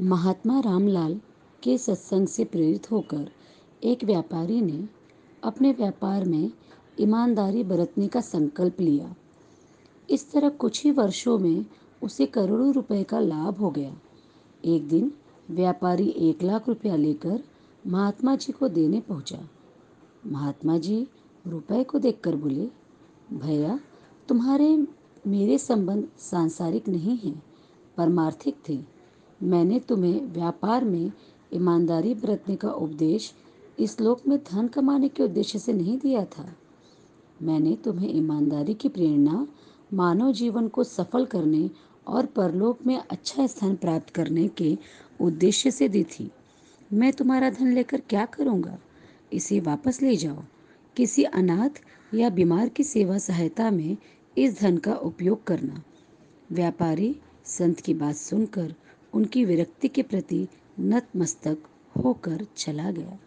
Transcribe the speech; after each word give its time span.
महात्मा 0.00 0.60
रामलाल 0.60 1.20
के 1.62 1.78
सत्संग 1.78 2.26
से 2.26 2.44
प्रेरित 2.44 2.90
होकर 2.90 3.30
एक 3.84 4.04
व्यापारी 4.04 4.60
ने 4.60 4.88
अपने 5.44 5.72
व्यापार 5.72 6.24
में 6.24 6.50
ईमानदारी 7.00 7.64
बरतने 7.64 8.08
का 8.08 8.20
संकल्प 8.20 8.80
लिया। 8.80 9.14
इस 10.10 10.32
तरह 10.32 10.48
कुछ 10.48 10.84
ही 10.84 10.90
वर्षों 10.90 11.38
में 11.38 11.66
उसे 12.02 12.26
करोड़ों 12.26 12.72
रुपए 12.72 13.02
का 13.02 13.20
लाभ 13.20 13.58
हो 13.58 13.70
गया। 13.70 13.96
एक 14.64 14.88
दिन 14.88 15.12
व्यापारी 15.50 16.08
एक 16.08 16.42
लाख 16.42 16.68
रुपया 16.68 16.96
लेकर 16.96 17.42
महात्मा 17.86 18.36
जी 18.36 18.52
को 18.52 18.68
देने 18.68 19.00
पहुँचा। 19.00 19.48
महात्मा 20.26 20.78
जी 20.78 21.06
रुपए 21.46 21.84
को 21.84 21.98
देखकर 21.98 22.36
बोले, 22.36 22.68
भैया, 23.32 23.80
तुम्हारे 24.28 24.86
मेरे 25.26 25.58
संबंध 25.58 26.08
सांसारिक 26.18 26.88
नहीं 26.88 27.18
हैं, 27.18 27.42
परमार्थिक 27.96 28.56
थे। 28.68 28.95
मैंने 29.42 29.80
तुम्हें 29.80 30.20
व्यापार 30.20 30.84
में 30.84 31.12
ईमानदारी 31.54 32.14
बरतने 32.14 32.56
का 32.56 32.70
उपदेश 32.70 33.34
इस 33.78 34.00
लोक 34.00 34.20
में 34.28 34.38
धन 34.38 34.68
कमाने 34.68 35.08
के 35.08 35.22
उद्देश्य 35.22 35.58
से 35.58 35.72
नहीं 35.72 35.98
दिया 35.98 36.24
था। 36.24 36.56
मैंने 37.42 37.76
तुम्हें 37.84 38.16
ईमानदारी 38.16 38.74
की 38.74 38.88
प्रेरणा, 38.88 39.48
मानव 39.94 40.32
जीवन 40.32 40.68
को 40.68 40.84
सफल 40.84 41.24
करने 41.24 41.70
और 42.06 42.26
परलोक 42.26 42.78
में 42.86 43.02
अच्छा 43.10 43.46
स्थान 43.46 43.76
प्राप्त 43.76 44.10
करने 44.10 44.48
के 44.48 44.78
उद्देश्य 45.20 45.70
से 45.70 45.88
दी 45.88 46.04
थी। 46.04 46.30
मैं 46.92 47.12
तुम्हारा 47.12 47.50
धन 47.50 47.72
लेकर 47.72 48.00
क्या 48.00 48.24
करूँगा? 48.24 48.78
इसे 49.32 49.60
वापस 49.60 50.02
ले 50.02 50.16
जाओ। 50.16 50.38
किसी 50.96 51.24
अनाथ 51.24 51.82
या 52.14 52.30
बीमार 52.30 52.68
की 52.68 52.84
सेवा 52.84 53.18
सहायता 53.18 53.70
में 53.70 53.96
इस 54.38 54.60
धन 54.60 54.78
का 54.78 54.94
उपयोग 54.94 55.44
करना। 55.44 55.82
व्यापारी, 56.52 57.16
संत 57.44 57.80
की 57.80 57.94
बात 57.94 58.14
सुनकर 58.14 58.74
उनकी 59.16 59.44
विरक्ति 59.44 59.88
के 59.88 60.02
प्रति 60.02 60.48
नतमस्तक 60.80 61.58
होकर 61.96 62.46
चला 62.56 62.90
गया। 62.90 63.18